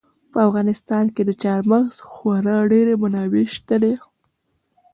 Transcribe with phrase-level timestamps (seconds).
[0.31, 3.93] په افغانستان کې د چار مغز خورا ډېرې منابع شته دي.